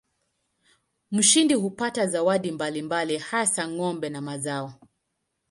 [1.11, 4.73] Mshindi hupata zawadi mbalimbali hasa ng'ombe na mazao.